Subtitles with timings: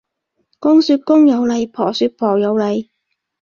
[0.57, 2.89] 公說公有理，婆說婆有理